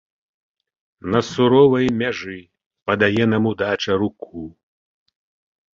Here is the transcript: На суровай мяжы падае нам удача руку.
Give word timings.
На 1.15 1.21
суровай 1.27 1.85
мяжы 2.01 2.39
падае 2.91 3.23
нам 3.35 3.43
удача 3.53 3.91
руку. 4.05 4.43